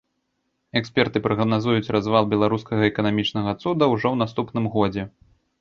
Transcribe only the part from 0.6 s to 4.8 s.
Эксперты прагназуюць развал беларускага эканамічнага цуда ўжо ў наступным